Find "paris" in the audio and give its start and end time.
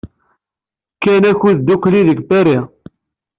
2.29-2.63